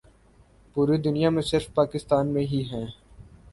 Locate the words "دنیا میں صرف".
0.97-1.73